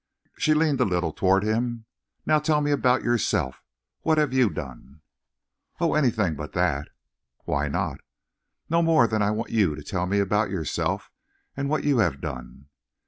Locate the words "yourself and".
10.49-11.69